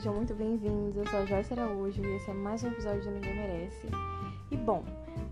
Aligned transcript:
sejam 0.00 0.14
muito 0.14 0.34
bem-vindos. 0.34 0.96
Eu 0.96 1.06
sou 1.08 1.18
a 1.18 1.26
Joyce 1.26 1.52
Araújo 1.52 2.02
e 2.02 2.16
esse 2.16 2.30
é 2.30 2.32
mais 2.32 2.64
um 2.64 2.68
episódio 2.68 3.02
de 3.02 3.10
Ninguém 3.10 3.34
Merece. 3.34 3.86
E 4.50 4.56
bom, 4.56 4.82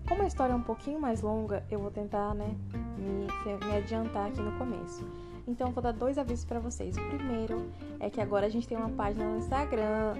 como 0.07 0.21
a 0.21 0.27
história 0.27 0.53
é 0.53 0.55
um 0.55 0.61
pouquinho 0.61 0.99
mais 0.99 1.23
longa, 1.23 1.65
eu 1.71 1.79
vou 1.79 1.89
tentar, 1.89 2.35
né, 2.35 2.55
me, 2.95 3.25
me 3.65 3.75
adiantar 3.75 4.27
aqui 4.27 4.39
no 4.39 4.51
começo. 4.59 5.03
Então, 5.47 5.71
vou 5.71 5.81
dar 5.81 5.91
dois 5.91 6.19
avisos 6.19 6.45
para 6.45 6.59
vocês. 6.59 6.95
O 6.95 7.01
primeiro 7.07 7.65
é 7.99 8.11
que 8.11 8.21
agora 8.21 8.45
a 8.45 8.49
gente 8.49 8.67
tem 8.67 8.77
uma 8.77 8.91
página 8.91 9.25
no 9.25 9.39
Instagram. 9.39 10.13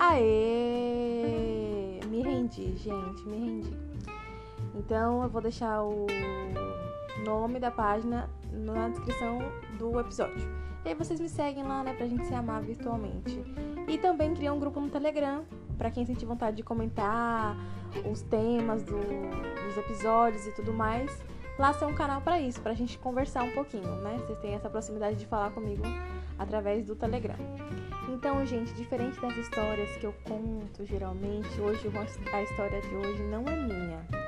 Aê! 0.00 2.00
Me 2.08 2.22
rendi, 2.22 2.76
gente, 2.78 3.22
me 3.28 3.38
rendi. 3.38 3.76
Então, 4.74 5.22
eu 5.22 5.28
vou 5.28 5.40
deixar 5.40 5.80
o 5.84 6.06
nome 7.24 7.60
da 7.60 7.70
página 7.70 8.28
na 8.50 8.88
descrição 8.88 9.38
do 9.78 10.00
episódio. 10.00 10.71
E 10.84 10.88
aí 10.88 10.94
vocês 10.94 11.20
me 11.20 11.28
seguem 11.28 11.62
lá, 11.62 11.84
né, 11.84 11.94
pra 11.94 12.06
gente 12.06 12.26
se 12.26 12.34
amar 12.34 12.60
virtualmente. 12.62 13.40
E 13.86 13.98
também 13.98 14.34
criar 14.34 14.52
um 14.52 14.58
grupo 14.58 14.80
no 14.80 14.88
Telegram, 14.88 15.44
para 15.78 15.90
quem 15.90 16.04
sentir 16.04 16.26
vontade 16.26 16.56
de 16.56 16.62
comentar 16.62 17.56
os 18.10 18.22
temas 18.22 18.82
do, 18.82 18.96
dos 18.96 19.76
episódios 19.76 20.44
e 20.46 20.52
tudo 20.52 20.72
mais. 20.72 21.10
Lá 21.58 21.72
tem 21.72 21.86
um 21.86 21.94
canal 21.94 22.20
para 22.20 22.40
isso, 22.40 22.60
pra 22.60 22.74
gente 22.74 22.98
conversar 22.98 23.44
um 23.44 23.52
pouquinho, 23.52 23.94
né? 24.00 24.18
Vocês 24.18 24.38
têm 24.40 24.54
essa 24.54 24.68
proximidade 24.68 25.16
de 25.16 25.26
falar 25.26 25.50
comigo 25.50 25.82
através 26.38 26.84
do 26.84 26.96
Telegram. 26.96 27.36
Então, 28.08 28.44
gente, 28.44 28.72
diferente 28.74 29.20
das 29.20 29.36
histórias 29.36 29.96
que 29.96 30.06
eu 30.06 30.14
conto 30.24 30.84
geralmente, 30.84 31.60
hoje 31.60 31.90
a 32.32 32.42
história 32.42 32.80
de 32.80 32.94
hoje 32.94 33.22
não 33.24 33.44
é 33.46 33.56
minha 33.56 34.22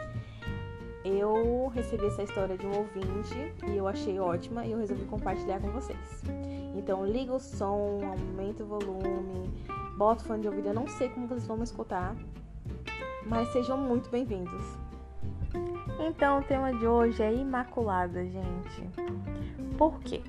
eu 1.05 1.69
recebi 1.75 2.07
essa 2.07 2.23
história 2.23 2.57
de 2.57 2.67
um 2.67 2.75
ouvinte 2.79 3.34
e 3.69 3.77
eu 3.77 3.87
achei 3.87 4.19
ótima 4.19 4.65
e 4.65 4.73
eu 4.73 4.79
resolvi 4.79 5.05
compartilhar 5.05 5.61
com 5.61 5.69
vocês. 5.69 6.23
Então 6.75 7.06
liga 7.06 7.33
o 7.33 7.39
som, 7.39 8.00
aumenta 8.05 8.64
o 8.64 8.67
volume, 8.67 9.48
bota 9.97 10.22
o 10.22 10.27
fone 10.27 10.42
de 10.42 10.48
ouvido, 10.48 10.69
eu 10.69 10.75
não 10.75 10.89
sei 10.89 11.08
como 11.08 11.28
vocês 11.28 11.47
vão 11.47 11.56
me 11.56 11.62
escutar, 11.62 12.16
mas 13.27 13.48
sejam 13.53 13.78
muito 13.78 14.11
bem-vindos. 14.11 14.64
Então 16.00 16.41
o 16.41 16.42
tema 16.42 16.72
de 16.72 16.86
hoje 16.86 17.22
é 17.22 17.33
Imaculada, 17.33 18.27
gente. 18.27 18.91
Por 19.78 20.00
quê? 20.00 20.20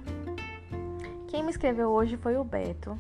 Quem 1.28 1.44
me 1.44 1.50
escreveu 1.50 1.90
hoje 1.90 2.16
foi 2.16 2.38
o 2.38 2.44
Beto. 2.44 2.98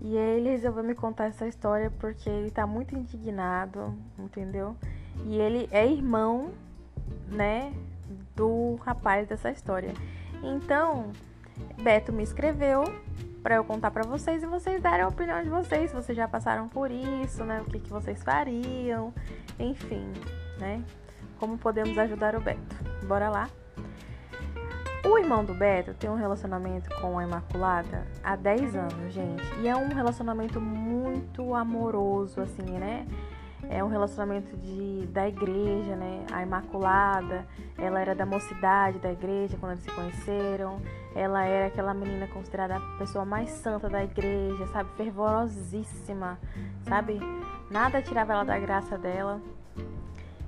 E 0.00 0.16
ele 0.16 0.50
resolveu 0.50 0.84
me 0.84 0.94
contar 0.94 1.26
essa 1.26 1.46
história 1.46 1.90
porque 1.98 2.30
ele 2.30 2.50
tá 2.50 2.66
muito 2.66 2.94
indignado, 2.94 3.94
entendeu? 4.18 4.76
E 5.26 5.36
ele 5.36 5.68
é 5.72 5.86
irmão 5.86 6.52
né, 7.26 7.74
do 8.34 8.76
rapaz 8.76 9.28
dessa 9.28 9.50
história. 9.50 9.92
Então, 10.42 11.12
Beto 11.82 12.12
me 12.12 12.22
escreveu 12.22 12.84
para 13.42 13.56
eu 13.56 13.64
contar 13.64 13.90
para 13.90 14.02
vocês 14.04 14.42
e 14.42 14.46
vocês 14.46 14.82
darem 14.82 15.02
a 15.04 15.08
opinião 15.08 15.42
de 15.42 15.48
vocês, 15.48 15.90
se 15.90 15.96
vocês 15.96 16.16
já 16.16 16.26
passaram 16.26 16.68
por 16.68 16.90
isso, 16.90 17.44
né, 17.44 17.62
o 17.62 17.64
que, 17.64 17.78
que 17.78 17.90
vocês 17.90 18.22
fariam, 18.22 19.12
enfim, 19.58 20.12
né, 20.58 20.82
como 21.38 21.56
podemos 21.56 21.96
ajudar 21.96 22.34
o 22.34 22.40
Beto. 22.40 22.76
Bora 23.06 23.30
lá? 23.30 23.48
O 25.04 25.16
irmão 25.16 25.44
do 25.44 25.54
Beto 25.54 25.94
tem 25.94 26.10
um 26.10 26.16
relacionamento 26.16 26.90
com 27.00 27.18
a 27.18 27.24
Imaculada 27.24 28.06
há 28.22 28.34
10 28.34 28.74
anos, 28.74 29.12
gente. 29.14 29.44
E 29.60 29.68
é 29.68 29.76
um 29.76 29.88
relacionamento 29.88 30.60
muito 30.60 31.54
amoroso, 31.54 32.40
assim, 32.40 32.78
né? 32.78 33.06
É 33.70 33.84
um 33.84 33.88
relacionamento 33.88 34.56
de, 34.56 35.06
da 35.08 35.28
igreja, 35.28 35.94
né? 35.94 36.24
A 36.32 36.42
Imaculada, 36.42 37.46
ela 37.76 38.00
era 38.00 38.14
da 38.14 38.24
mocidade 38.24 38.98
da 38.98 39.12
igreja 39.12 39.56
quando 39.58 39.72
eles 39.72 39.84
se 39.84 39.90
conheceram. 39.90 40.80
Ela 41.14 41.44
era 41.44 41.66
aquela 41.66 41.92
menina 41.92 42.26
considerada 42.28 42.76
a 42.76 42.98
pessoa 42.98 43.24
mais 43.24 43.50
santa 43.50 43.88
da 43.88 44.02
igreja, 44.02 44.66
sabe? 44.68 44.90
Fervorosíssima, 44.96 46.38
sabe? 46.88 47.20
Nada 47.70 48.00
tirava 48.00 48.32
ela 48.32 48.44
da 48.44 48.58
graça 48.58 48.96
dela. 48.96 49.40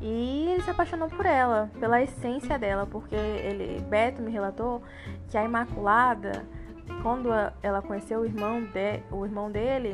E 0.01 0.49
ele 0.49 0.63
se 0.63 0.71
apaixonou 0.71 1.09
por 1.11 1.27
ela, 1.27 1.71
pela 1.79 2.01
essência 2.01 2.59
dela, 2.59 2.87
porque 2.87 3.15
ele, 3.15 3.83
Beto 3.83 4.23
me 4.23 4.31
relatou 4.31 4.83
que 5.29 5.37
a 5.37 5.45
Imaculada, 5.45 6.47
quando 7.03 7.29
ela 7.63 7.83
conheceu 7.83 8.21
o 8.21 8.25
irmão, 8.25 8.63
de, 8.63 9.03
o 9.11 9.27
irmão 9.27 9.51
dele, 9.51 9.93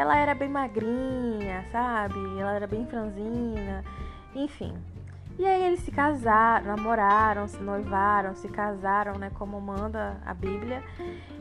ela 0.00 0.16
era 0.16 0.34
bem 0.34 0.48
magrinha, 0.48 1.62
sabe? 1.70 2.18
Ela 2.38 2.54
era 2.54 2.66
bem 2.66 2.86
franzina, 2.86 3.84
enfim. 4.34 4.74
E 5.40 5.46
aí 5.46 5.68
eles 5.68 5.80
se 5.80 5.90
casaram, 5.90 6.66
namoraram, 6.66 7.48
se 7.48 7.62
noivaram, 7.62 8.34
se 8.34 8.46
casaram, 8.46 9.14
né? 9.14 9.30
Como 9.30 9.58
manda 9.58 10.20
a 10.26 10.34
Bíblia. 10.34 10.82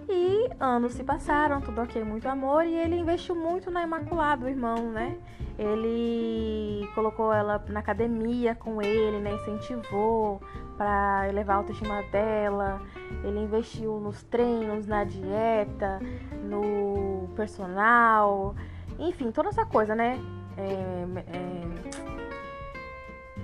E 0.08 0.50
anos 0.58 0.94
se 0.94 1.04
passaram, 1.04 1.60
tudo 1.60 1.82
ok, 1.82 2.02
muito 2.06 2.26
amor. 2.26 2.64
E 2.64 2.76
ele 2.76 2.96
investiu 2.96 3.36
muito 3.36 3.70
na 3.70 3.84
Imaculada, 3.84 4.46
o 4.46 4.48
irmão, 4.48 4.90
né? 4.90 5.18
Ele 5.58 6.90
colocou 6.96 7.34
ela 7.34 7.62
na 7.68 7.82
academia 7.82 8.56
com 8.56 8.82
ele, 8.82 9.20
né? 9.20 9.34
Incentivou 9.34 10.42
para 10.78 11.28
elevar 11.28 11.58
a 11.58 11.60
autoestima 11.60 12.02
dela. 12.04 12.82
Ele 13.22 13.40
investiu 13.42 14.00
nos 14.00 14.24
treinos, 14.24 14.88
na 14.88 15.04
dieta, 15.04 16.00
no 16.46 17.28
personal, 17.36 18.56
enfim, 18.98 19.30
toda 19.30 19.50
essa 19.50 19.66
coisa, 19.66 19.94
né? 19.94 20.18
É, 20.58 21.06
é, 21.36 22.19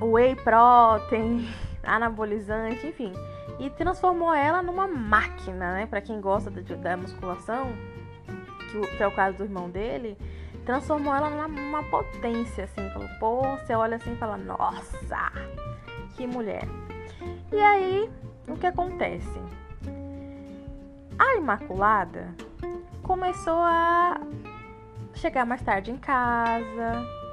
whey 0.02 0.36
protein, 0.36 1.48
anabolizante, 1.84 2.88
enfim. 2.88 3.14
E 3.60 3.70
transformou 3.70 4.34
ela 4.34 4.62
numa 4.62 4.88
máquina, 4.88 5.74
né? 5.74 5.86
Para 5.86 6.02
quem 6.02 6.20
gosta 6.20 6.52
da, 6.52 6.98
musculação, 6.98 7.72
que, 8.72 8.98
que, 8.98 9.04
é 9.04 9.08
o 9.08 9.16
caso 9.16 9.38
do 9.38 9.44
irmão 9.44 9.70
dele, 9.70 10.18
transformou 10.66 11.16
ela 11.16 11.30
numa 11.48 11.84
potência, 11.84 12.66
assim. 12.66 12.90
Falou, 12.90 13.08
pô, 13.20 13.42
você 13.58 13.74
olha 13.74 13.96
assim 13.96 14.14
e 14.14 14.18
fala, 14.18 14.38
nossa, 14.38 15.32
que 16.16 16.28
mulher. 16.28 16.68
E 17.52 17.60
aí, 17.60 18.10
o 18.48 18.58
que 18.58 18.68
acontece? 18.68 19.42
A 21.18 21.36
Imaculada 21.38 22.36
começou 23.02 23.60
a 23.60 24.20
chegar 25.14 25.46
mais 25.46 25.62
tarde 25.62 25.92
em 25.92 25.98
casa. 25.98 27.25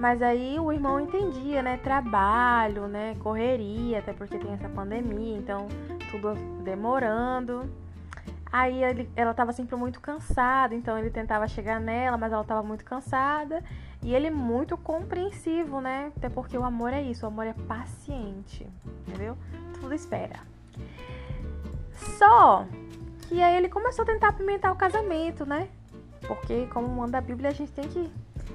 Mas 0.00 0.22
aí 0.22 0.58
o 0.58 0.72
irmão 0.72 0.98
entendia, 0.98 1.62
né? 1.62 1.76
Trabalho, 1.76 2.88
né? 2.88 3.14
Correria, 3.20 3.98
até 3.98 4.14
porque 4.14 4.38
tem 4.38 4.52
essa 4.54 4.68
pandemia, 4.68 5.36
então 5.36 5.68
tudo 6.10 6.32
demorando. 6.64 7.70
Aí 8.50 8.82
ele, 8.82 9.10
ela 9.14 9.32
estava 9.32 9.52
sempre 9.52 9.76
muito 9.76 10.00
cansada, 10.00 10.74
então 10.74 10.98
ele 10.98 11.10
tentava 11.10 11.46
chegar 11.46 11.78
nela, 11.78 12.16
mas 12.16 12.32
ela 12.32 12.40
estava 12.40 12.62
muito 12.62 12.82
cansada. 12.82 13.62
E 14.02 14.14
ele 14.14 14.30
muito 14.30 14.74
compreensivo, 14.78 15.82
né? 15.82 16.10
Até 16.16 16.30
porque 16.30 16.56
o 16.56 16.64
amor 16.64 16.94
é 16.94 17.02
isso, 17.02 17.26
o 17.26 17.28
amor 17.28 17.46
é 17.46 17.52
paciente, 17.52 18.66
entendeu? 19.06 19.36
Tudo 19.80 19.94
espera. 19.94 20.40
Só 22.18 22.64
que 23.28 23.42
aí 23.42 23.54
ele 23.54 23.68
começou 23.68 24.02
a 24.04 24.06
tentar 24.06 24.28
apimentar 24.28 24.72
o 24.72 24.76
casamento, 24.76 25.44
né? 25.44 25.68
Porque, 26.26 26.66
como 26.68 26.88
manda 26.88 27.18
a 27.18 27.20
Bíblia, 27.20 27.50
a 27.50 27.52
gente 27.52 27.70
tem 27.72 27.86
que. 27.86 28.10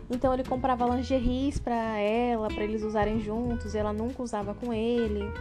Então 0.10 0.34
ele 0.34 0.44
comprava 0.44 0.86
lingeries 0.86 1.60
para 1.60 2.00
ela, 2.00 2.48
para 2.48 2.64
eles 2.64 2.84
usarem 2.84 3.20
juntos, 3.20 3.74
ela 3.74 3.92
nunca 3.92 4.22
usava 4.22 4.54
com 4.54 4.74
ele. 4.74 5.32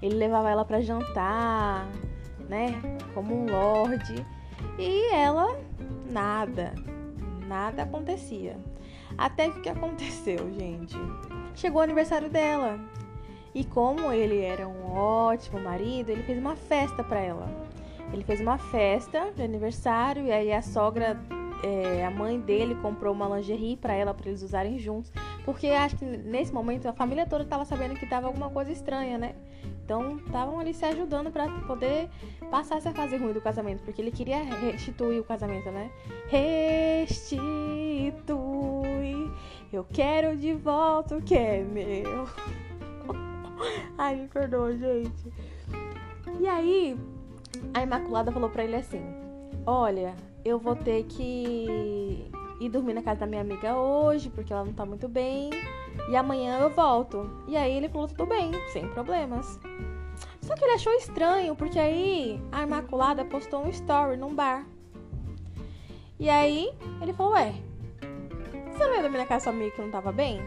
Ele 0.00 0.14
levava 0.14 0.50
ela 0.50 0.64
para 0.64 0.80
jantar, 0.80 1.86
né? 2.48 2.80
Como 3.12 3.34
um 3.34 3.46
lorde. 3.50 4.24
E 4.78 5.12
ela, 5.12 5.58
nada. 6.10 6.74
Nada 7.46 7.82
acontecia. 7.82 8.56
Até 9.18 9.50
que 9.50 9.58
o 9.58 9.62
que 9.62 9.68
aconteceu, 9.68 10.50
gente? 10.54 10.96
Chegou 11.54 11.80
o 11.80 11.84
aniversário 11.84 12.30
dela. 12.30 12.78
E 13.54 13.64
como 13.64 14.12
ele 14.12 14.40
era 14.40 14.68
um 14.68 14.92
ótimo 14.92 15.60
marido, 15.60 16.10
ele 16.10 16.22
fez 16.22 16.38
uma 16.38 16.54
festa 16.54 17.02
para 17.02 17.18
ela. 17.18 17.48
Ele 18.12 18.24
fez 18.24 18.40
uma 18.40 18.58
festa 18.58 19.32
de 19.34 19.42
aniversário 19.42 20.24
e 20.24 20.32
aí 20.32 20.52
a 20.52 20.62
sogra, 20.62 21.20
é, 21.62 22.04
a 22.04 22.10
mãe 22.10 22.40
dele 22.40 22.74
comprou 22.76 23.12
uma 23.12 23.36
lingerie 23.36 23.76
para 23.76 23.94
ela 23.94 24.14
para 24.14 24.28
eles 24.28 24.42
usarem 24.42 24.78
juntos, 24.78 25.12
porque 25.44 25.68
acho 25.68 25.96
que 25.96 26.04
nesse 26.04 26.52
momento 26.52 26.86
a 26.86 26.92
família 26.92 27.26
toda 27.26 27.44
estava 27.44 27.64
sabendo 27.64 27.94
que 27.94 28.06
tava 28.06 28.26
alguma 28.26 28.50
coisa 28.50 28.72
estranha, 28.72 29.18
né? 29.18 29.34
Então 29.84 30.18
estavam 30.18 30.60
ali 30.60 30.72
se 30.72 30.84
ajudando 30.84 31.30
para 31.30 31.48
poder 31.62 32.08
passar 32.50 32.76
essa 32.78 32.92
fase 32.92 33.16
ruim 33.16 33.32
do 33.32 33.40
casamento, 33.40 33.82
porque 33.82 34.00
ele 34.00 34.12
queria 34.12 34.42
restituir 34.42 35.20
o 35.20 35.24
casamento, 35.24 35.70
né? 35.70 35.90
Restitui, 36.28 37.20
eu 39.72 39.84
quero 39.92 40.36
de 40.36 40.54
volta 40.54 41.16
o 41.16 41.22
que 41.22 41.34
é 41.34 41.62
meu. 41.62 42.28
Ai, 43.98 44.16
me 44.16 44.28
perdoa, 44.28 44.76
gente. 44.76 45.32
E 46.40 46.48
aí, 46.48 46.98
a 47.74 47.82
Imaculada 47.82 48.32
falou 48.32 48.48
para 48.48 48.64
ele 48.64 48.76
assim: 48.76 49.02
Olha, 49.66 50.14
eu 50.44 50.58
vou 50.58 50.76
ter 50.76 51.04
que 51.04 52.30
ir 52.60 52.68
dormir 52.68 52.94
na 52.94 53.02
casa 53.02 53.20
da 53.20 53.26
minha 53.26 53.40
amiga 53.40 53.76
hoje, 53.76 54.30
porque 54.30 54.52
ela 54.52 54.64
não 54.64 54.72
tá 54.72 54.84
muito 54.84 55.08
bem, 55.08 55.50
e 56.08 56.16
amanhã 56.16 56.58
eu 56.58 56.70
volto. 56.70 57.30
E 57.48 57.56
aí 57.56 57.76
ele 57.76 57.88
falou: 57.88 58.08
Tudo 58.08 58.26
bem, 58.26 58.52
sem 58.72 58.88
problemas. 58.88 59.58
Só 60.42 60.54
que 60.54 60.64
ele 60.64 60.72
achou 60.72 60.92
estranho, 60.94 61.54
porque 61.54 61.78
aí 61.78 62.42
a 62.50 62.62
Imaculada 62.62 63.24
postou 63.24 63.64
um 63.64 63.68
story 63.68 64.16
num 64.16 64.34
bar. 64.34 64.66
E 66.18 66.28
aí 66.28 66.70
ele 67.00 67.12
falou, 67.12 67.32
ué, 67.32 67.54
você 68.72 68.84
não 68.84 68.94
ia 68.94 69.02
dormir 69.02 69.18
na 69.18 69.26
casa 69.26 69.46
da 69.46 69.52
sua 69.52 69.52
amiga 69.52 69.76
que 69.76 69.80
não 69.80 69.90
tava 69.90 70.12
bem? 70.12 70.40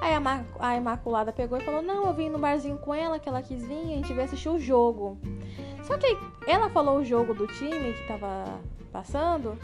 Aí 0.00 0.12
a, 0.60 0.76
Imaculada 0.76 1.32
pegou 1.32 1.58
e 1.58 1.60
falou, 1.64 1.82
não, 1.82 2.06
eu 2.06 2.14
vim 2.14 2.28
no 2.28 2.38
barzinho 2.38 2.78
com 2.78 2.94
ela, 2.94 3.18
que 3.18 3.28
ela 3.28 3.42
quis 3.42 3.66
vir, 3.66 3.92
a 3.92 3.96
gente 3.96 4.12
veio 4.12 4.24
assistir 4.24 4.48
o 4.48 4.58
jogo. 4.58 5.18
Só 5.86 5.96
que 5.96 6.18
ela 6.46 6.68
falou 6.68 6.98
o 6.98 7.04
jogo 7.04 7.32
do 7.32 7.46
time 7.46 7.92
que 7.92 8.06
tava 8.08 8.60
passando, 8.92 9.56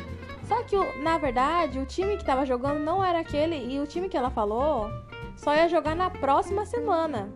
só 0.44 0.62
que 0.62 0.76
na 1.02 1.18
verdade 1.18 1.78
o 1.78 1.86
time 1.86 2.16
que 2.16 2.24
tava 2.24 2.46
jogando 2.46 2.78
não 2.78 3.02
era 3.02 3.20
aquele 3.20 3.56
e 3.56 3.80
o 3.80 3.86
time 3.86 4.08
que 4.08 4.16
ela 4.16 4.30
falou 4.30 4.88
só 5.36 5.54
ia 5.54 5.68
jogar 5.68 5.96
na 5.96 6.10
próxima 6.10 6.64
semana. 6.64 7.28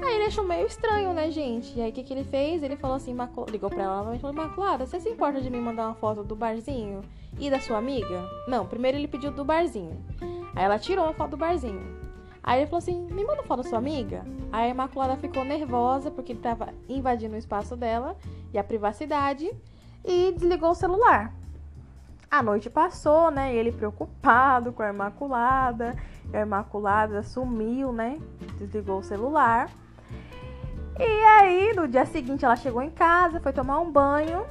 Aí 0.00 0.14
ele 0.14 0.26
achou 0.26 0.44
meio 0.44 0.66
estranho, 0.66 1.12
né, 1.12 1.30
gente? 1.30 1.76
E 1.76 1.80
aí 1.80 1.90
o 1.90 1.92
que, 1.92 2.04
que 2.04 2.12
ele 2.12 2.22
fez? 2.22 2.62
Ele 2.62 2.76
falou 2.76 2.96
assim, 2.96 3.16
ligou 3.50 3.70
pra 3.70 3.82
ela 3.82 4.14
e 4.14 4.18
falou, 4.18 4.36
Imaculada, 4.36 4.86
você 4.86 5.00
se 5.00 5.08
importa 5.08 5.40
de 5.40 5.50
me 5.50 5.58
mandar 5.58 5.86
uma 5.86 5.94
foto 5.94 6.22
do 6.22 6.36
barzinho 6.36 7.00
e 7.40 7.50
da 7.50 7.58
sua 7.58 7.78
amiga? 7.78 8.28
Não, 8.46 8.66
primeiro 8.66 8.98
ele 8.98 9.08
pediu 9.08 9.32
do 9.32 9.44
barzinho. 9.44 10.04
Aí 10.54 10.64
ela 10.64 10.78
tirou 10.78 11.04
uma 11.04 11.14
foto 11.14 11.30
do 11.30 11.36
barzinho. 11.38 11.95
Aí 12.46 12.60
ele 12.60 12.66
falou 12.66 12.78
assim, 12.78 13.08
me 13.10 13.24
manda 13.24 13.42
foto 13.42 13.64
da 13.64 13.68
sua 13.68 13.78
amiga? 13.78 14.24
Aí 14.52 14.66
a 14.66 14.68
Imaculada 14.68 15.16
ficou 15.16 15.44
nervosa 15.44 16.12
porque 16.12 16.30
ele 16.30 16.38
tava 16.38 16.72
invadindo 16.88 17.34
o 17.34 17.38
espaço 17.38 17.76
dela 17.76 18.16
e 18.54 18.58
a 18.58 18.62
privacidade 18.62 19.50
e 20.04 20.32
desligou 20.32 20.70
o 20.70 20.74
celular. 20.74 21.34
A 22.30 22.44
noite 22.44 22.70
passou, 22.70 23.32
né? 23.32 23.52
Ele 23.52 23.72
preocupado 23.72 24.72
com 24.72 24.80
a 24.80 24.90
Imaculada. 24.90 25.96
A 26.32 26.40
Imaculada 26.40 27.20
sumiu, 27.24 27.92
né? 27.92 28.20
Desligou 28.60 29.00
o 29.00 29.02
celular. 29.02 29.68
E 30.98 31.24
aí, 31.24 31.74
no 31.74 31.88
dia 31.88 32.06
seguinte, 32.06 32.44
ela 32.44 32.56
chegou 32.56 32.80
em 32.80 32.90
casa, 32.90 33.40
foi 33.40 33.52
tomar 33.52 33.80
um 33.80 33.90
banho. 33.90 34.46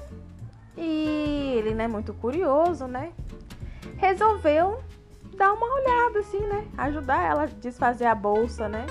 E 0.78 1.56
ele, 1.58 1.74
né, 1.74 1.88
muito 1.88 2.14
curioso, 2.14 2.88
né? 2.88 3.14
Resolveu 3.98 4.80
dar 5.36 5.54
uma 5.54 5.74
olhada, 5.74 6.20
assim, 6.20 6.40
né? 6.40 6.68
Ajudar 6.78 7.22
ela 7.24 7.44
a 7.44 7.46
desfazer 7.46 8.06
a 8.06 8.16
bolsa, 8.16 8.68
né? 8.68 8.86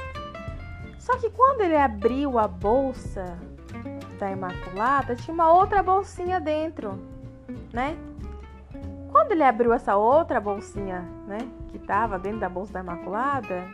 Só 0.99 1.17
que 1.19 1.31
quando 1.31 1.61
ele 1.61 1.76
abriu 1.76 2.38
a 2.38 2.49
bolsa 2.49 3.38
da 4.19 4.31
Imaculada, 4.31 5.17
tinha 5.17 5.35
uma 5.35 5.52
outra 5.52 5.82
bolsinha 5.82 6.41
dentro, 6.41 6.99
né? 7.73 7.96
Quando 9.11 9.32
ele 9.32 9.44
abriu 9.44 9.73
essa 9.73 9.96
outra 9.96 10.41
bolsinha, 10.41 11.02
né, 11.26 11.38
que 11.69 11.79
tava 11.79 12.19
dentro 12.19 12.41
da 12.41 12.49
bolsa 12.49 12.73
da 12.73 12.81
Imaculada, 12.81 13.64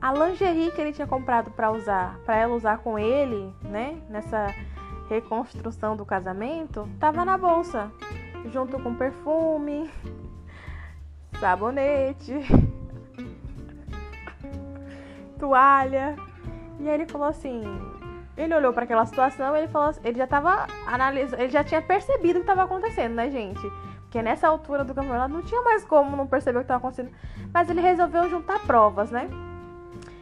a 0.00 0.12
lingerie 0.12 0.70
que 0.70 0.80
ele 0.80 0.92
tinha 0.92 1.06
comprado 1.06 1.50
para 1.50 1.70
usar, 1.72 2.18
para 2.24 2.36
ela 2.36 2.54
usar 2.54 2.78
com 2.78 2.98
ele, 2.98 3.52
né, 3.62 4.00
nessa 4.08 4.54
reconstrução 5.08 5.96
do 5.96 6.06
casamento, 6.06 6.88
tava 7.00 7.24
na 7.24 7.36
bolsa, 7.36 7.90
junto 8.52 8.78
com 8.78 8.94
perfume, 8.94 9.90
sabonete, 11.40 12.34
toalha. 15.40 16.14
E 16.78 16.88
aí 16.88 16.94
ele 16.94 17.06
falou 17.06 17.26
assim, 17.26 17.62
ele 18.36 18.54
olhou 18.54 18.72
para 18.72 18.84
aquela 18.84 19.04
situação, 19.06 19.56
ele 19.56 19.68
falou, 19.68 19.92
ele 20.04 20.18
já 20.18 20.26
tava 20.26 20.66
analisando, 20.86 21.42
ele 21.42 21.50
já 21.50 21.64
tinha 21.64 21.82
percebido 21.82 22.36
o 22.36 22.40
que 22.40 22.50
estava 22.50 22.62
acontecendo, 22.62 23.14
né, 23.14 23.30
gente? 23.30 23.60
Porque 24.02 24.22
nessa 24.22 24.48
altura 24.48 24.84
do 24.84 24.94
campeonato 24.94 25.32
não 25.32 25.42
tinha 25.42 25.62
mais 25.62 25.84
como 25.84 26.16
não 26.16 26.26
perceber 26.26 26.58
o 26.58 26.60
que 26.60 26.64
estava 26.64 26.78
acontecendo. 26.78 27.10
Mas 27.52 27.70
ele 27.70 27.80
resolveu 27.80 28.28
juntar 28.28 28.60
provas, 28.60 29.10
né? 29.10 29.28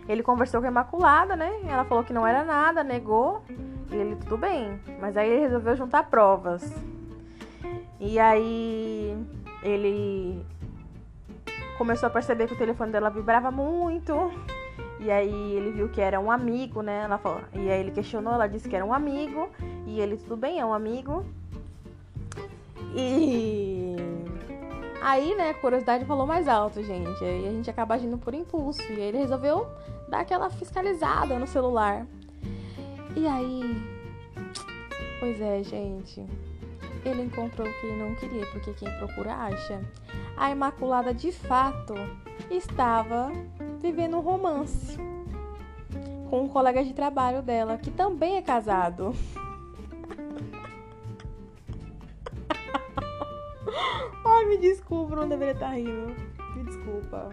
Ele 0.06 0.22
conversou 0.22 0.60
com 0.60 0.66
a 0.66 0.70
Imaculada, 0.70 1.36
né? 1.36 1.50
Ela 1.66 1.84
falou 1.84 2.04
que 2.04 2.12
não 2.12 2.26
era 2.26 2.44
nada, 2.44 2.84
negou. 2.84 3.42
E 3.90 3.96
ele, 3.96 4.16
tudo 4.16 4.36
bem. 4.36 4.78
Mas 5.00 5.16
aí 5.16 5.28
ele 5.28 5.40
resolveu 5.40 5.76
juntar 5.76 6.04
provas. 6.04 6.70
E 7.98 8.18
aí 8.18 9.16
ele 9.62 10.44
começou 11.78 12.08
a 12.08 12.10
perceber 12.10 12.48
que 12.48 12.54
o 12.54 12.58
telefone 12.58 12.90
dela 12.90 13.08
vibrava 13.08 13.50
muito. 13.50 14.12
E 15.00 15.10
aí 15.10 15.52
ele 15.54 15.70
viu 15.70 15.88
que 15.88 16.00
era 16.00 16.18
um 16.18 16.30
amigo, 16.30 16.82
né? 16.82 17.04
Ela 17.04 17.18
falou, 17.18 17.40
e 17.54 17.70
aí 17.70 17.80
ele 17.80 17.92
questionou, 17.92 18.34
ela 18.34 18.48
disse 18.48 18.68
que 18.68 18.74
era 18.74 18.84
um 18.84 18.92
amigo. 18.92 19.48
E 19.86 20.00
ele, 20.00 20.16
tudo 20.16 20.36
bem, 20.36 20.58
é 20.58 20.66
um 20.66 20.74
amigo. 20.74 21.24
E 22.94 23.94
aí, 25.00 25.36
né, 25.36 25.54
curiosidade 25.54 26.04
falou 26.04 26.26
mais 26.26 26.48
alto, 26.48 26.82
gente. 26.82 27.24
Aí 27.24 27.46
a 27.46 27.50
gente 27.52 27.70
acaba 27.70 27.94
agindo 27.94 28.18
por 28.18 28.34
impulso. 28.34 28.82
E 28.82 28.96
aí 28.96 29.02
ele 29.02 29.18
resolveu 29.18 29.66
dar 30.08 30.20
aquela 30.20 30.50
fiscalizada 30.50 31.38
no 31.38 31.46
celular. 31.46 32.04
E 33.14 33.26
aí. 33.26 33.80
Pois 35.20 35.40
é, 35.40 35.62
gente. 35.62 36.26
Ele 37.04 37.22
encontrou 37.22 37.66
o 37.66 37.72
que 37.72 37.86
ele 37.86 38.02
não 38.02 38.14
queria, 38.16 38.44
porque 38.46 38.72
quem 38.72 38.90
procura 38.98 39.32
acha. 39.32 39.80
A 40.38 40.50
Imaculada 40.52 41.12
de 41.12 41.32
fato 41.32 41.94
estava 42.48 43.32
vivendo 43.80 44.16
um 44.18 44.20
romance 44.20 44.96
com 46.30 46.42
um 46.42 46.48
colega 46.48 46.84
de 46.84 46.94
trabalho 46.94 47.42
dela, 47.42 47.76
que 47.76 47.90
também 47.90 48.36
é 48.36 48.42
casado. 48.42 49.16
Ai, 54.24 54.44
me 54.44 54.58
desculpa, 54.58 55.16
não 55.16 55.28
deveria 55.28 55.54
estar 55.54 55.70
rindo. 55.70 56.14
Me 56.54 56.62
desculpa. 56.62 57.30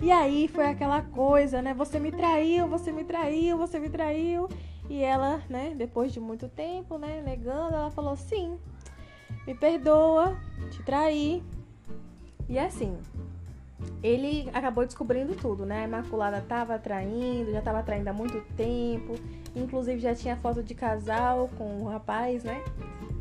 E 0.00 0.12
aí 0.12 0.48
foi 0.48 0.66
aquela 0.66 1.00
coisa, 1.00 1.62
né? 1.62 1.72
Você 1.74 1.98
me 1.98 2.12
traiu, 2.12 2.68
você 2.68 2.92
me 2.92 3.04
traiu, 3.04 3.56
você 3.56 3.78
me 3.78 3.88
traiu. 3.88 4.48
E 4.88 5.02
ela, 5.02 5.42
né, 5.48 5.74
depois 5.76 6.12
de 6.12 6.20
muito 6.20 6.46
tempo, 6.48 6.98
né, 6.98 7.22
negando, 7.24 7.74
ela 7.74 7.90
falou: 7.90 8.16
sim, 8.16 8.58
me 9.46 9.54
perdoa, 9.54 10.36
te 10.70 10.82
traí. 10.82 11.42
E 12.48 12.58
assim, 12.58 12.96
ele 14.02 14.48
acabou 14.54 14.84
descobrindo 14.84 15.34
tudo, 15.34 15.66
né? 15.66 15.82
A 15.82 15.88
Imaculada 15.88 16.40
tava 16.40 16.78
traindo, 16.78 17.52
já 17.52 17.60
tava 17.60 17.82
traindo 17.82 18.08
há 18.08 18.12
muito 18.12 18.40
tempo. 18.56 19.14
Inclusive 19.54 19.98
já 20.00 20.14
tinha 20.14 20.36
foto 20.36 20.62
de 20.62 20.74
casal 20.74 21.50
com 21.56 21.82
o 21.82 21.88
rapaz, 21.88 22.44
né? 22.44 22.62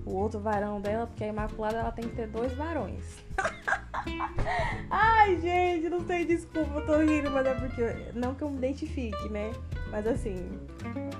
o 0.07 0.15
outro 0.15 0.39
varão 0.39 0.79
dela, 0.79 1.05
porque 1.05 1.25
a 1.25 1.27
Imaculada 1.27 1.77
ela 1.79 1.91
tem 1.91 2.07
que 2.07 2.15
ter 2.15 2.27
dois 2.27 2.53
varões. 2.53 3.23
Ai, 4.89 5.37
gente, 5.39 5.89
não 5.89 5.99
sei, 6.07 6.25
desculpa, 6.25 6.79
eu 6.79 6.85
tô 6.85 6.97
rindo, 6.99 7.29
mas 7.29 7.45
é 7.45 7.53
porque. 7.53 8.11
Não 8.13 8.33
que 8.33 8.43
eu 8.43 8.49
me 8.49 8.57
identifique, 8.57 9.29
né? 9.29 9.51
Mas 9.91 10.07
assim, 10.07 10.49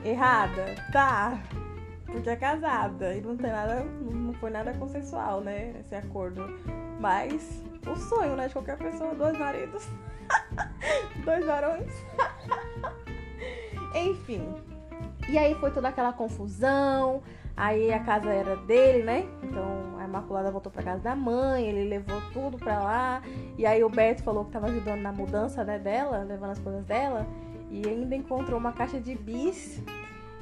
errada, 0.04 0.76
tá. 0.92 1.42
Porque 2.06 2.30
é 2.30 2.36
casada 2.38 3.14
e 3.14 3.22
não 3.22 3.36
tem 3.36 3.52
nada. 3.52 3.84
Não 3.84 4.34
foi 4.34 4.50
nada 4.50 4.74
consensual, 4.74 5.42
né? 5.42 5.76
Esse 5.82 5.96
acordo. 5.96 6.48
Mas 7.00 7.62
o 7.86 7.96
sonho, 7.96 8.36
né? 8.36 8.48
De 8.48 8.54
qualquer 8.54 8.78
pessoa, 8.78 9.14
dois 9.14 9.38
maridos. 9.38 9.88
dois 11.24 11.46
varões. 11.46 11.92
Enfim. 13.96 14.56
E 15.30 15.38
aí 15.38 15.56
foi 15.56 15.72
toda 15.72 15.90
aquela 15.90 16.14
confusão. 16.14 17.22
Aí 17.56 17.92
a 17.92 18.00
casa 18.00 18.30
era 18.32 18.56
dele, 18.56 19.04
né? 19.04 19.26
Então 19.42 19.98
a 20.00 20.06
Imaculada 20.06 20.52
voltou 20.52 20.72
pra 20.72 20.84
casa 20.84 21.02
da 21.02 21.16
mãe, 21.16 21.68
ele 21.68 21.90
levou 21.90 22.22
tudo 22.32 22.58
pra 22.58 22.80
lá. 22.80 23.24
E 23.58 23.66
aí 23.66 23.84
o 23.84 23.90
Beto 23.90 24.22
falou 24.22 24.46
que 24.46 24.52
tava 24.52 24.68
ajudando 24.68 25.02
na 25.02 25.12
mudança, 25.12 25.64
né, 25.64 25.80
dela, 25.80 26.20
levando 26.20 26.52
as 26.52 26.60
coisas 26.60 26.86
dela. 26.86 27.26
E 27.72 27.88
ainda 27.88 28.16
encontrou 28.16 28.60
uma 28.60 28.72
caixa 28.72 29.00
de 29.00 29.16
bis 29.16 29.82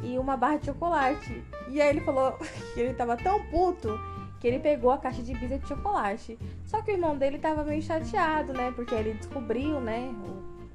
e 0.03 0.19
uma 0.19 0.35
barra 0.35 0.57
de 0.57 0.65
chocolate. 0.65 1.43
E 1.69 1.81
aí 1.81 1.89
ele 1.89 2.01
falou 2.01 2.37
que 2.73 2.79
ele 2.79 2.93
tava 2.93 3.15
tão 3.15 3.41
puto 3.45 3.97
que 4.45 4.49
ele 4.49 4.59
pegou 4.59 4.91
a 4.91 4.99
caixa 4.99 5.23
de 5.23 5.31
e 5.31 5.57
de 5.57 5.67
chocolate. 5.67 6.37
Só 6.65 6.79
que 6.83 6.91
o 6.91 6.93
irmão 6.93 7.17
dele 7.17 7.39
tava 7.39 7.63
meio 7.63 7.81
chateado, 7.81 8.53
né? 8.53 8.71
Porque 8.75 8.93
ele 8.93 9.15
descobriu, 9.15 9.81
né, 9.81 10.13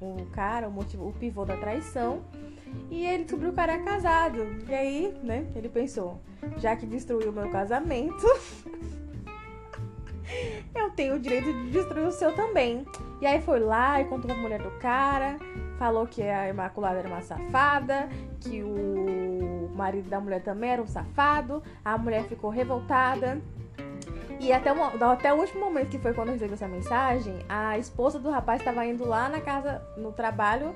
o, 0.01 0.07
o 0.07 0.25
cara, 0.25 0.67
o 0.67 0.71
motivo, 0.71 1.07
o 1.07 1.13
pivô 1.13 1.45
da 1.45 1.55
traição. 1.55 2.21
E 2.89 3.05
ele 3.05 3.23
descobriu 3.23 3.51
que 3.51 3.53
o 3.53 3.55
cara 3.55 3.75
era 3.75 3.81
casado. 3.81 4.45
E 4.67 4.73
aí, 4.73 5.17
né, 5.23 5.47
ele 5.55 5.69
pensou, 5.69 6.19
já 6.57 6.75
que 6.75 6.85
destruiu 6.85 7.29
o 7.29 7.33
meu 7.33 7.49
casamento, 7.49 8.27
eu 10.75 10.89
tenho 10.89 11.15
o 11.15 11.19
direito 11.19 11.53
de 11.53 11.71
destruir 11.71 12.05
o 12.05 12.11
seu 12.11 12.35
também. 12.35 12.85
E 13.21 13.25
aí 13.25 13.41
foi 13.41 13.61
lá 13.61 14.01
e 14.01 14.03
contou 14.03 14.29
pra 14.29 14.35
mulher 14.35 14.61
do 14.61 14.71
cara, 14.79 15.37
falou 15.79 16.05
que 16.05 16.21
a 16.21 16.49
Imaculada 16.49 16.99
era 16.99 17.07
uma 17.07 17.21
safada, 17.21 18.09
que 18.41 18.61
o 18.61 19.71
marido 19.73 20.09
da 20.09 20.19
mulher 20.19 20.43
também 20.43 20.71
era 20.71 20.81
um 20.81 20.87
safado. 20.87 21.63
A 21.85 21.97
mulher 21.97 22.25
ficou 22.25 22.49
revoltada. 22.49 23.41
E 24.41 24.51
até 24.51 24.73
o, 24.73 25.03
até 25.05 25.31
o 25.31 25.37
último 25.37 25.61
momento, 25.61 25.89
que 25.89 25.99
foi 25.99 26.15
quando 26.15 26.29
eu 26.29 26.33
recebi 26.33 26.55
essa 26.55 26.67
mensagem, 26.67 27.45
a 27.47 27.77
esposa 27.77 28.17
do 28.17 28.31
rapaz 28.31 28.59
estava 28.59 28.83
indo 28.83 29.07
lá 29.07 29.29
na 29.29 29.39
casa, 29.39 29.83
no 29.95 30.11
trabalho 30.11 30.73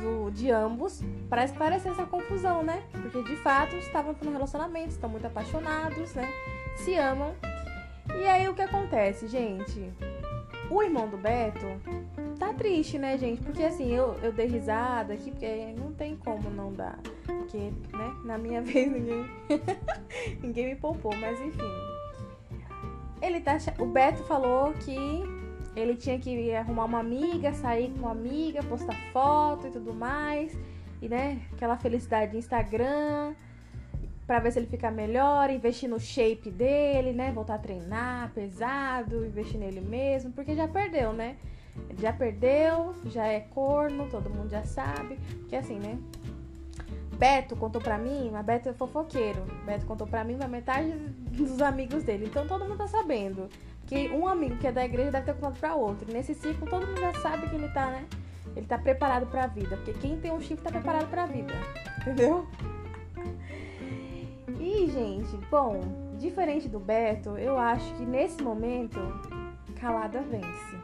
do, 0.00 0.30
de 0.30 0.52
ambos, 0.52 1.02
para 1.28 1.44
esclarecer 1.44 1.90
essa 1.90 2.04
confusão, 2.04 2.62
né? 2.62 2.84
Porque 2.92 3.20
de 3.24 3.34
fato 3.36 3.74
estavam 3.74 4.14
no 4.22 4.30
relacionamento, 4.30 4.90
estão 4.90 5.10
muito 5.10 5.26
apaixonados, 5.26 6.14
né? 6.14 6.32
Se 6.76 6.94
amam. 6.94 7.34
E 8.16 8.24
aí 8.24 8.48
o 8.48 8.54
que 8.54 8.62
acontece, 8.62 9.26
gente? 9.26 9.92
O 10.70 10.80
irmão 10.80 11.08
do 11.08 11.16
Beto 11.16 11.66
tá 12.38 12.54
triste, 12.54 12.98
né, 12.98 13.18
gente? 13.18 13.42
Porque 13.42 13.64
assim, 13.64 13.92
eu, 13.92 14.14
eu 14.22 14.32
dei 14.32 14.46
risada 14.46 15.14
aqui, 15.14 15.32
porque 15.32 15.74
não 15.76 15.92
tem 15.92 16.16
como 16.16 16.48
não 16.50 16.72
dar. 16.72 17.00
Porque, 17.26 17.58
né, 17.58 18.16
na 18.24 18.38
minha 18.38 18.62
vez 18.62 18.92
ninguém, 18.92 19.28
ninguém 20.40 20.66
me 20.66 20.76
poupou, 20.76 21.12
mas 21.16 21.40
enfim. 21.40 21.87
Ele 23.28 23.40
tá. 23.40 23.56
O 23.78 23.86
Beto 23.86 24.24
falou 24.24 24.72
que 24.72 24.98
ele 25.76 25.94
tinha 25.94 26.18
que 26.18 26.52
arrumar 26.54 26.86
uma 26.86 27.00
amiga, 27.00 27.52
sair 27.52 27.90
com 27.92 28.00
uma 28.00 28.10
amiga, 28.10 28.62
postar 28.62 28.96
foto 29.12 29.66
e 29.66 29.70
tudo 29.70 29.94
mais. 29.94 30.56
E 31.00 31.08
né, 31.08 31.40
aquela 31.52 31.76
felicidade 31.76 32.32
de 32.32 32.38
Instagram 32.38 33.34
para 34.26 34.40
ver 34.40 34.52
se 34.52 34.58
ele 34.58 34.66
fica 34.66 34.90
melhor, 34.90 35.48
investir 35.48 35.88
no 35.88 35.98
shape 35.98 36.50
dele, 36.50 37.12
né? 37.12 37.32
Voltar 37.32 37.54
a 37.54 37.58
treinar 37.58 38.30
pesado, 38.34 39.24
investir 39.24 39.58
nele 39.58 39.80
mesmo, 39.80 40.32
porque 40.32 40.54
já 40.54 40.68
perdeu, 40.68 41.14
né? 41.14 41.36
Ele 41.88 42.02
já 42.02 42.12
perdeu, 42.12 42.94
já 43.06 43.26
é 43.26 43.40
corno, 43.40 44.06
todo 44.10 44.28
mundo 44.28 44.50
já 44.50 44.64
sabe. 44.64 45.18
Que 45.48 45.56
assim, 45.56 45.78
né? 45.78 45.98
Beto 47.18 47.56
contou 47.56 47.80
pra 47.80 47.98
mim, 47.98 48.30
mas 48.32 48.46
Beto 48.46 48.68
é 48.68 48.72
fofoqueiro. 48.72 49.42
Beto 49.66 49.84
contou 49.84 50.06
pra 50.06 50.22
mim 50.22 50.36
uma 50.36 50.46
metade 50.46 50.90
dos 50.90 51.60
amigos 51.60 52.04
dele. 52.04 52.26
Então 52.26 52.46
todo 52.46 52.64
mundo 52.64 52.78
tá 52.78 52.86
sabendo. 52.86 53.48
Que 53.86 54.08
um 54.10 54.28
amigo 54.28 54.56
que 54.56 54.66
é 54.66 54.72
da 54.72 54.84
igreja 54.84 55.10
deve 55.10 55.24
ter 55.26 55.34
contado 55.34 55.58
pra 55.58 55.74
outro. 55.74 56.12
nesse 56.12 56.34
ciclo 56.34 56.68
todo 56.68 56.86
mundo 56.86 57.00
já 57.00 57.12
sabe 57.14 57.48
que 57.48 57.56
ele 57.56 57.68
tá, 57.70 57.86
né? 57.86 58.06
Ele 58.54 58.66
tá 58.66 58.78
preparado 58.78 59.26
pra 59.26 59.48
vida. 59.48 59.76
Porque 59.76 59.94
quem 59.94 60.18
tem 60.18 60.30
um 60.30 60.40
chifre 60.40 60.62
tá 60.62 60.70
preparado 60.70 61.08
pra 61.10 61.26
vida. 61.26 61.52
Entendeu? 62.02 62.46
E, 64.60 64.88
gente, 64.90 65.36
bom, 65.50 65.80
diferente 66.18 66.68
do 66.68 66.78
Beto, 66.78 67.36
eu 67.36 67.58
acho 67.58 67.94
que 67.94 68.04
nesse 68.04 68.42
momento, 68.42 68.98
calada 69.80 70.20
vence. 70.22 70.76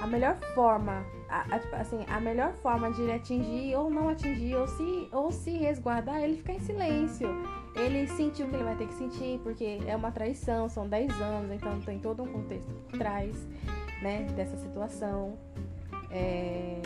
A 0.00 0.06
melhor 0.06 0.38
forma, 0.54 1.04
a, 1.30 1.46
a, 1.54 1.58
tipo, 1.58 1.76
assim, 1.76 2.04
a 2.08 2.20
melhor 2.20 2.52
forma 2.54 2.90
de 2.90 3.02
ele 3.02 3.12
atingir 3.12 3.76
ou 3.76 3.88
não 3.88 4.08
atingir, 4.08 4.56
ou 4.56 4.66
se, 4.66 5.08
ou 5.12 5.30
se 5.30 5.50
resguardar, 5.52 6.16
é 6.16 6.24
ele 6.24 6.36
ficar 6.36 6.54
em 6.54 6.60
silêncio. 6.60 7.28
Ele 7.76 8.06
sentiu 8.08 8.46
o 8.46 8.48
que 8.48 8.56
ele 8.56 8.64
vai 8.64 8.74
ter 8.74 8.88
que 8.88 8.94
sentir, 8.94 9.38
porque 9.44 9.78
é 9.86 9.94
uma 9.94 10.10
traição, 10.10 10.68
são 10.68 10.88
10 10.88 11.20
anos, 11.20 11.52
então 11.52 11.80
tem 11.80 12.00
todo 12.00 12.24
um 12.24 12.26
contexto 12.26 12.68
por 12.88 12.98
trás, 12.98 13.36
né, 14.02 14.24
dessa 14.34 14.56
situação. 14.56 15.38
É, 16.10 16.80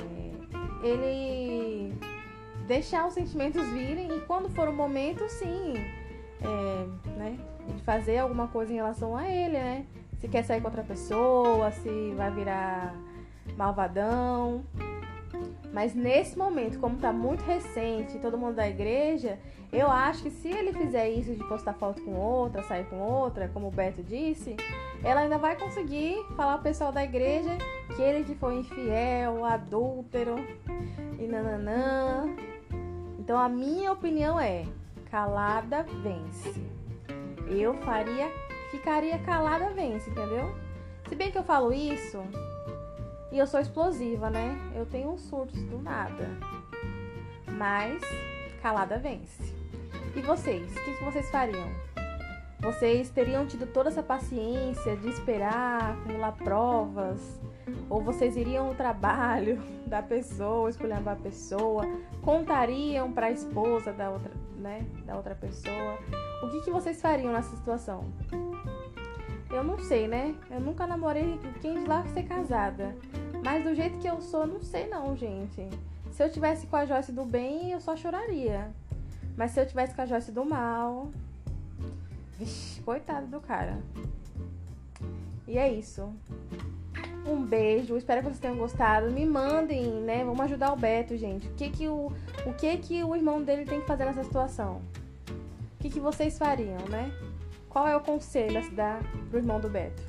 ele 0.82 1.94
deixar 2.66 3.06
os 3.06 3.14
sentimentos 3.14 3.66
virem 3.68 4.14
e 4.14 4.20
quando 4.20 4.50
for 4.50 4.68
o 4.68 4.72
momento, 4.72 5.26
sim, 5.30 5.74
é, 6.42 6.86
né, 7.16 7.38
de 7.74 7.82
fazer 7.82 8.18
alguma 8.18 8.48
coisa 8.48 8.72
em 8.72 8.76
relação 8.76 9.16
a 9.16 9.26
ele, 9.26 9.54
né? 9.54 9.86
Se 10.18 10.28
quer 10.28 10.42
sair 10.44 10.60
com 10.60 10.68
outra 10.68 10.82
pessoa, 10.82 11.70
se 11.70 12.14
vai 12.16 12.30
virar 12.30 12.94
malvadão. 13.56 14.64
Mas 15.72 15.94
nesse 15.94 16.38
momento, 16.38 16.78
como 16.78 16.96
tá 16.98 17.12
muito 17.12 17.42
recente, 17.42 18.18
todo 18.20 18.38
mundo 18.38 18.54
da 18.54 18.68
igreja, 18.68 19.38
eu 19.72 19.90
acho 19.90 20.22
que 20.22 20.30
se 20.30 20.48
ele 20.48 20.72
fizer 20.72 21.10
isso 21.10 21.34
de 21.34 21.42
postar 21.48 21.74
foto 21.74 22.00
com 22.02 22.12
outra, 22.12 22.62
sair 22.62 22.84
com 22.84 23.00
outra, 23.00 23.48
como 23.48 23.66
o 23.66 23.70
Beto 23.72 24.00
disse, 24.00 24.54
ela 25.02 25.22
ainda 25.22 25.36
vai 25.36 25.56
conseguir 25.56 26.16
falar 26.36 26.54
pro 26.54 26.64
pessoal 26.64 26.92
da 26.92 27.02
igreja 27.02 27.50
que 27.96 28.00
ele 28.00 28.22
que 28.22 28.36
foi 28.36 28.58
infiel, 28.58 29.44
adúltero 29.44 30.36
e 31.18 31.26
nananã. 31.26 32.32
Então 33.18 33.36
a 33.36 33.48
minha 33.48 33.90
opinião 33.90 34.38
é: 34.38 34.64
calada 35.10 35.84
vence. 36.02 36.54
Eu 37.48 37.74
faria, 37.78 38.30
ficaria 38.70 39.18
calada 39.18 39.70
vence, 39.70 40.08
entendeu? 40.08 40.54
Se 41.08 41.16
bem 41.16 41.32
que 41.32 41.38
eu 41.38 41.44
falo 41.44 41.72
isso 41.72 42.22
e 43.34 43.38
eu 43.38 43.48
sou 43.48 43.58
explosiva, 43.58 44.30
né? 44.30 44.56
Eu 44.76 44.86
tenho 44.86 45.10
uns 45.10 45.22
surtos 45.22 45.60
do 45.64 45.82
nada. 45.82 46.30
Mas 47.58 48.00
calada 48.62 48.96
vence. 48.96 49.52
E 50.14 50.20
vocês? 50.20 50.70
O 50.70 50.84
que, 50.84 50.96
que 50.96 51.04
vocês 51.04 51.28
fariam? 51.32 51.68
Vocês 52.60 53.10
teriam 53.10 53.44
tido 53.44 53.66
toda 53.66 53.88
essa 53.88 54.04
paciência 54.04 54.96
de 54.96 55.08
esperar, 55.08 55.96
acumular 55.98 56.30
provas? 56.30 57.40
Ou 57.90 58.00
vocês 58.00 58.36
iriam 58.36 58.68
no 58.68 58.74
trabalho 58.76 59.60
da 59.84 60.00
pessoa, 60.00 60.70
escolhendo 60.70 61.10
a 61.10 61.16
pessoa, 61.16 61.84
contariam 62.22 63.10
para 63.10 63.26
a 63.26 63.30
esposa 63.32 63.92
da 63.92 64.10
outra, 64.10 64.30
né, 64.56 64.86
da 65.04 65.16
outra 65.16 65.34
pessoa? 65.34 65.98
O 66.40 66.50
que, 66.50 66.60
que 66.60 66.70
vocês 66.70 67.02
fariam 67.02 67.32
nessa 67.32 67.56
situação? 67.56 68.04
Eu 69.50 69.62
não 69.62 69.78
sei, 69.78 70.08
né? 70.08 70.34
Eu 70.50 70.60
nunca 70.60 70.86
namorei 70.86 71.38
quem 71.60 71.82
de 71.82 71.88
lá 71.88 72.04
ser 72.08 72.24
casada. 72.24 72.94
Mas 73.44 73.62
do 73.62 73.74
jeito 73.74 73.98
que 73.98 74.08
eu 74.08 74.22
sou, 74.22 74.46
não 74.46 74.62
sei 74.62 74.88
não, 74.88 75.14
gente. 75.14 75.68
Se 76.10 76.22
eu 76.22 76.32
tivesse 76.32 76.66
com 76.66 76.76
a 76.76 76.86
Joyce 76.86 77.12
do 77.12 77.26
bem, 77.26 77.72
eu 77.72 77.80
só 77.80 77.94
choraria. 77.94 78.70
Mas 79.36 79.50
se 79.50 79.60
eu 79.60 79.66
tivesse 79.66 79.94
com 79.94 80.00
a 80.00 80.06
Joyce 80.06 80.32
do 80.32 80.46
mal. 80.46 81.10
Vixe, 82.38 82.80
coitado 82.80 83.26
do 83.26 83.40
cara. 83.40 83.78
E 85.46 85.58
é 85.58 85.70
isso. 85.70 86.10
Um 87.26 87.44
beijo, 87.44 87.98
espero 87.98 88.22
que 88.22 88.28
vocês 88.28 88.38
tenham 88.38 88.56
gostado. 88.56 89.10
Me 89.10 89.26
mandem, 89.26 89.90
né? 90.00 90.24
Vamos 90.24 90.40
ajudar 90.40 90.72
o 90.72 90.76
Beto, 90.76 91.14
gente. 91.18 91.46
O 91.48 91.54
que 91.54 91.68
que 91.68 91.86
o, 91.86 92.10
o 92.46 92.54
que 92.54 92.78
que 92.78 93.04
o 93.04 93.14
irmão 93.14 93.42
dele 93.42 93.66
tem 93.66 93.80
que 93.82 93.86
fazer 93.86 94.06
nessa 94.06 94.24
situação? 94.24 94.80
O 95.78 95.82
que 95.82 95.90
que 95.90 96.00
vocês 96.00 96.38
fariam, 96.38 96.88
né? 96.88 97.12
Qual 97.68 97.86
é 97.86 97.94
o 97.94 98.00
conselho 98.00 98.58
a 98.58 98.62
se 98.62 98.70
dar 98.70 99.02
pro 99.28 99.38
irmão 99.38 99.60
do 99.60 99.68
Beto? 99.68 100.02